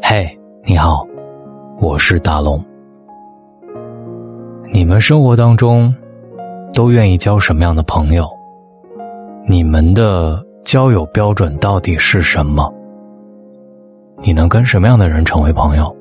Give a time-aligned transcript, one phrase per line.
[0.00, 1.04] 嘿，你好，
[1.80, 2.62] 我是大龙。
[4.72, 5.92] 你们生活当中
[6.72, 8.24] 都愿意交什么样的朋友？
[9.48, 12.72] 你们的交友标准到底是什么？
[14.22, 15.96] 你能跟什么样的人成为朋友？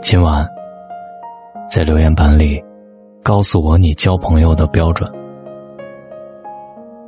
[0.00, 0.46] 今晚
[1.68, 2.62] 在留言板里
[3.24, 5.17] 告诉我你交朋友的标准。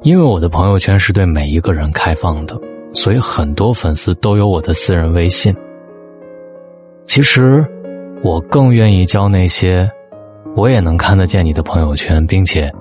[0.02, 2.58] 因为我的朋友圈是对每一个人开放的，
[2.94, 5.54] 所以很多粉丝都有我的私人微信。
[7.04, 7.62] 其实，
[8.22, 9.90] 我更愿意交那些
[10.56, 12.72] 我也能看得见你的朋友圈，并且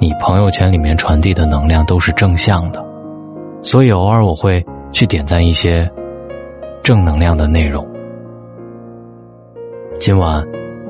[0.00, 2.82] 你朋友圈里面传递的能量都是正向的，
[3.60, 5.86] 所以偶尔我会去点赞一些
[6.82, 7.86] 正能量的内容。
[9.98, 10.42] 今晚，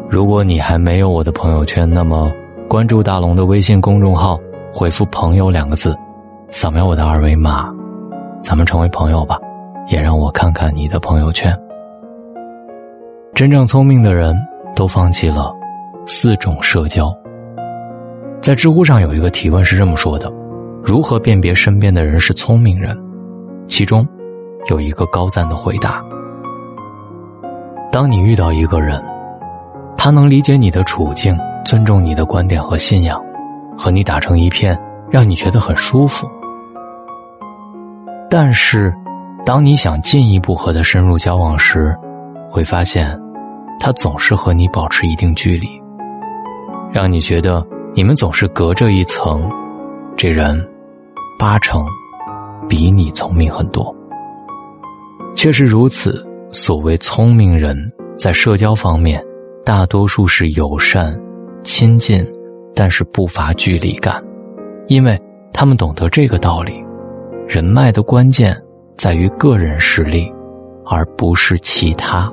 [0.09, 2.31] 如果你还没有我的朋友圈，那么
[2.69, 4.39] 关注大龙的微信公众号。
[4.73, 5.95] 回复“朋友”两个字，
[6.49, 7.71] 扫描我的二维码，
[8.43, 9.39] 咱们成为朋友吧，
[9.89, 11.55] 也让我看看你的朋友圈。
[13.35, 14.35] 真正聪明的人
[14.75, 15.53] 都放弃了
[16.07, 17.15] 四种社交。
[18.41, 20.33] 在知乎上有一个提问是这么说的：
[20.83, 22.97] 如何辨别身边的人是聪明人？
[23.69, 24.07] 其中
[24.71, 26.03] 有一个高赞的回答：
[27.91, 29.03] 当你遇到一个人，
[29.97, 33.23] 他能理解你的处境，尊重你的观点和信仰。
[33.77, 34.79] 和你打成一片，
[35.11, 36.27] 让你觉得很舒服。
[38.31, 38.93] 但是，
[39.45, 41.95] 当你想进一步和他深入交往时，
[42.49, 43.21] 会发现，
[43.79, 45.69] 他总是和你保持一定距离，
[46.93, 49.51] 让你觉得你们总是隔着一层。
[50.17, 50.67] 这人，
[51.39, 51.85] 八成
[52.69, 53.95] 比你聪明很多。
[55.35, 57.77] 确实如此，所谓聪明人，
[58.17, 59.23] 在社交方面，
[59.65, 61.19] 大多数是友善、
[61.63, 62.25] 亲近。
[62.75, 64.23] 但是不乏距离感，
[64.89, 65.21] 因为
[65.53, 66.83] 他们懂得这个道理：
[67.47, 68.57] 人脉的关键
[68.97, 70.33] 在于个人实力，
[70.87, 72.33] 而不是其他。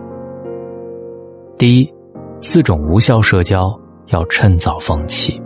[1.58, 1.94] 第一，
[2.42, 3.78] 四种无效社交
[4.08, 5.42] 要趁早放弃，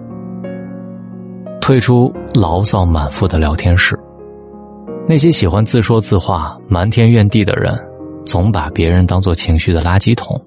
[1.60, 3.98] 退出牢骚满腹的聊天室。
[5.08, 7.74] 那些喜欢自说自话、瞒天怨地的人，
[8.26, 10.40] 总把别人当做情绪的垃圾桶，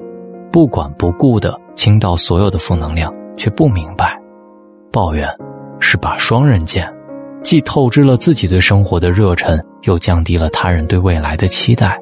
[0.50, 4.18] 不管不顾的倾倒所有的负能量，却不明白。
[4.96, 5.28] 抱怨
[5.78, 6.90] 是把双刃剑，
[7.42, 12.00] 既透支了自己对生活的热忱，又降低了他人对未来的期待。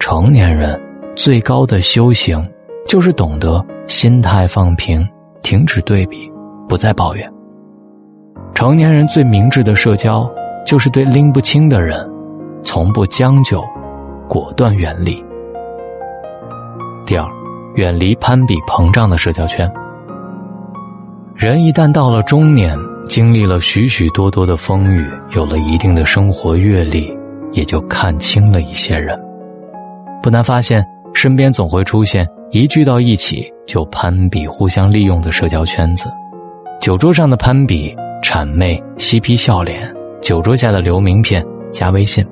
[0.00, 0.76] 成年人
[1.14, 2.44] 最高的修行，
[2.88, 5.08] 就是懂得心态放平，
[5.42, 6.28] 停止对比，
[6.68, 7.32] 不再抱怨。
[8.52, 10.28] 成年人最明智的社交，
[10.66, 12.04] 就是对拎不清的人，
[12.64, 13.62] 从不将就，
[14.28, 15.24] 果断远离。
[17.06, 17.24] 第二，
[17.76, 19.72] 远离攀比膨胀的社交圈。
[21.36, 22.74] 人一旦到了中年，
[23.06, 27.14] 经历了许许多多的风雨，有了一定的生活阅历，
[27.52, 29.14] 也就看清了一些人。
[30.22, 30.82] 不难发现，
[31.12, 36.10] 身边总会出现一聚到一起就攀比、互相利用的社交圈子。
[36.80, 39.86] 酒桌上的攀比、谄媚、嬉皮笑脸；
[40.22, 42.26] 酒桌下的留名片、加微信。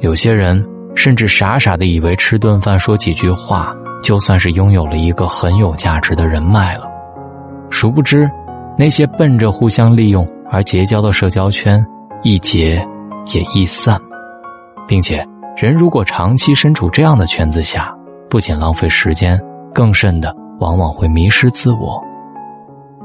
[0.00, 0.64] 有些人
[0.94, 6.90] 甚至傻傻的以为吃顿饭、说几句话，就算是拥有了一个很有价值的人脉了。
[7.72, 8.30] 殊不知，
[8.78, 11.84] 那些奔着互相利用而结交的社交圈，
[12.22, 12.74] 易结
[13.34, 13.98] 也易散，
[14.86, 17.92] 并且人如果长期身处这样的圈子下，
[18.28, 19.40] 不仅浪费时间，
[19.74, 22.00] 更甚的往往会迷失自我。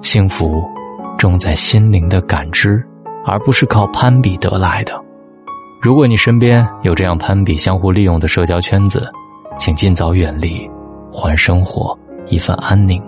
[0.01, 0.61] 幸福，
[1.17, 2.85] 重在心灵的感知，
[3.25, 4.93] 而不是靠攀比得来的。
[5.81, 9.09] 如果你身边有这样攀比、相互利用的社交圈子，
[9.57, 10.69] 请尽早远离，
[11.11, 13.01] 还生活一份安宁。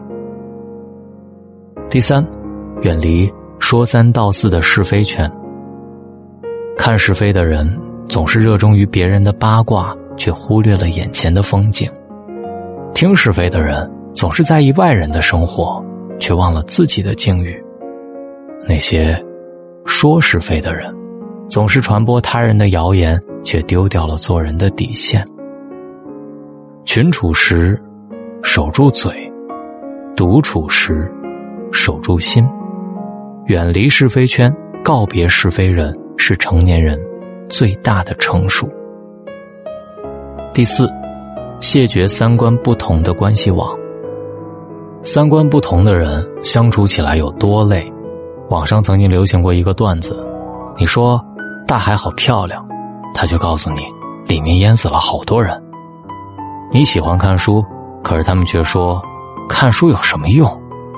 [1.89, 2.23] 第三，
[2.83, 3.27] 远离
[3.57, 5.29] 说三道四的是非圈。
[6.77, 7.67] 看是非的人
[8.07, 11.89] 总是热衷于别人的八卦，却忽略了眼前的风景；
[12.93, 15.83] 听是非的人总是在意外人的生活，
[16.19, 17.59] 却忘了自己的境遇。
[18.67, 19.19] 那些
[19.83, 20.93] 说是非的人，
[21.49, 25.25] 总是传播他人的谣言，却丢掉了做人的底线。
[26.85, 27.81] 群处时，
[28.43, 29.11] 守住嘴；
[30.15, 31.11] 独处时。
[31.71, 32.47] 守住心，
[33.45, 36.99] 远离是非圈，告别是非人，是成年人
[37.47, 38.67] 最大的成熟。
[40.53, 40.89] 第四，
[41.59, 43.77] 谢绝三观不同的关系网。
[45.01, 47.91] 三观不同的人相处起来有多累？
[48.49, 50.21] 网上曾经流行过一个段子：
[50.77, 51.23] 你说
[51.67, 52.67] 大海好漂亮，
[53.13, 53.81] 他却告诉你
[54.27, 55.61] 里面淹死了好多人。
[56.71, 57.63] 你喜欢看书，
[58.03, 59.01] 可是他们却说
[59.47, 60.49] 看书有什么用？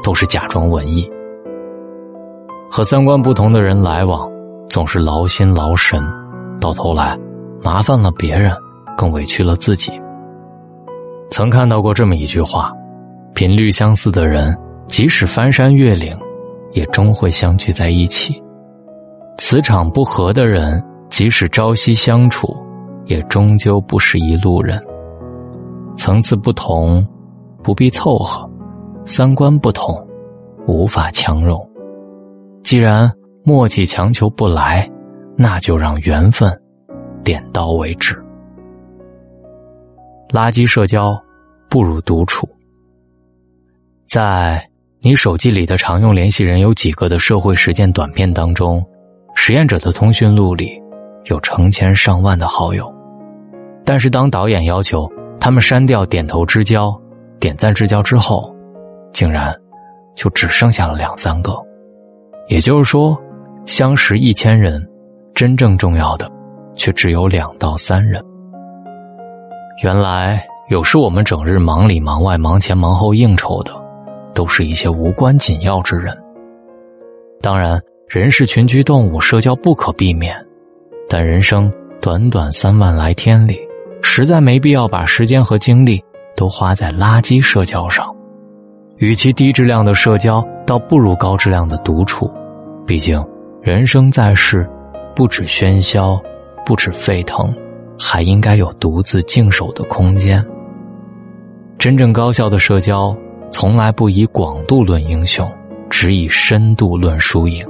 [0.03, 1.09] 都是假装文艺，
[2.69, 4.29] 和三观不同的人来往，
[4.69, 6.01] 总是劳心劳神，
[6.59, 7.17] 到头来
[7.61, 8.53] 麻烦了别人，
[8.97, 9.91] 更委屈了自己。
[11.29, 12.71] 曾看到过这么一句话：
[13.33, 14.57] 频率相似的人，
[14.87, 16.17] 即使翻山越岭，
[16.73, 18.33] 也终会相聚在一起；
[19.37, 22.53] 磁场不合的人，即使朝夕相处，
[23.05, 24.81] 也终究不是一路人。
[25.95, 27.05] 层次不同，
[27.63, 28.45] 不必凑合；
[29.05, 29.95] 三观不同，
[30.67, 31.67] 无法强融。
[32.63, 33.11] 既然
[33.43, 34.89] 默契强求不来，
[35.35, 36.51] 那就让缘分
[37.23, 38.15] 点到为止。
[40.29, 41.19] 垃圾社交
[41.69, 42.47] 不如独处。
[44.07, 44.65] 在
[45.01, 48.85] 你手机里的常用联系人有几个的社会实践短片当中，
[49.35, 50.79] 实验者的通讯录里
[51.25, 52.93] 有成千上万的好友，
[53.83, 55.09] 但是当导演要求
[55.39, 56.95] 他们删掉点头之交、
[57.39, 58.50] 点赞之交之后，
[59.11, 59.53] 竟然
[60.15, 61.53] 就只剩下了两三个。
[62.47, 63.17] 也就是说，
[63.65, 64.85] 相识一千人，
[65.33, 66.29] 真正重要的
[66.75, 68.21] 却只有两到三人。
[69.83, 73.71] 原来，有时我们整日忙里忙外、忙前忙后应酬的，
[74.33, 76.15] 都是一些无关紧要之人。
[77.41, 80.35] 当然，人是群居动物，社交不可避免，
[81.09, 81.71] 但人生
[82.01, 83.59] 短短三万来天里，
[84.01, 86.03] 实在没必要把时间和精力
[86.35, 88.13] 都花在垃圾社交上。
[89.01, 92.31] 与其低质量的社交，倒不如高质量的独处。
[92.85, 93.19] 毕竟，
[93.59, 94.69] 人生在世，
[95.15, 96.21] 不止喧嚣，
[96.63, 97.51] 不止沸腾，
[97.97, 100.45] 还应该有独自静守的空间。
[101.79, 103.15] 真正高效的社交，
[103.49, 105.51] 从来不以广度论英雄，
[105.89, 107.65] 只以深度论输赢。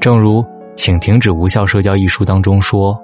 [0.00, 0.42] 正如
[0.76, 2.98] 《请停止无效社交》一书当中说：“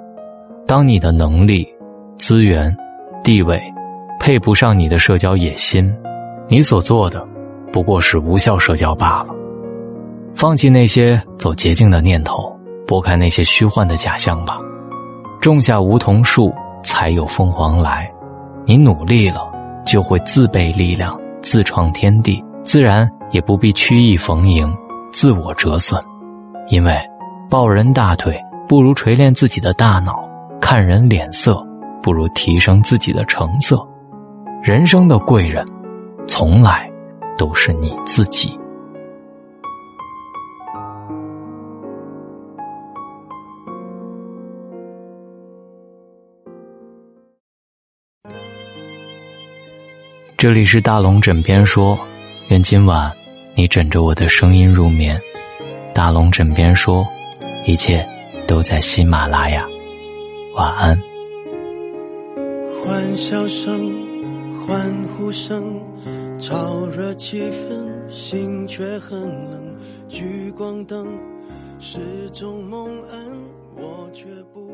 [0.66, 1.68] 当你的能力、
[2.16, 2.74] 资源、
[3.22, 3.62] 地位
[4.18, 5.94] 配不上你的社交野心，
[6.48, 7.26] 你所做的
[7.72, 9.34] 不过是无效社交罢了。”
[10.34, 12.54] 放弃那些走捷径的念头，
[12.86, 14.58] 拨开那些虚幻的假象吧。
[15.40, 16.52] 种下梧桐树，
[16.82, 18.10] 才有凤凰来。
[18.64, 19.50] 你努力了，
[19.86, 24.68] 就会自备力量，自创天地，自然也不必曲意逢迎，
[25.12, 26.00] 自我折损。
[26.68, 27.00] 因为
[27.48, 28.38] 抱人大腿
[28.68, 30.28] 不如锤炼自己的大脑，
[30.60, 31.64] 看人脸色
[32.02, 33.78] 不如提升自己的成色。
[34.62, 35.64] 人生的贵人，
[36.26, 36.90] 从来
[37.38, 38.58] 都是你自己。
[50.36, 51.98] 这里是大龙枕边说，
[52.48, 53.10] 愿今晚
[53.54, 55.18] 你枕着我的声音入眠。
[55.94, 57.06] 大龙枕边说，
[57.64, 58.06] 一切
[58.46, 59.66] 都在喜马拉雅。
[60.54, 60.96] 晚安。
[62.84, 64.05] 欢笑声、
[64.66, 65.80] 欢呼声，
[66.40, 69.76] 炒热气氛，心却很冷。
[70.08, 71.06] 聚光灯
[71.78, 73.38] 是种蒙恩，
[73.76, 74.65] 我却不。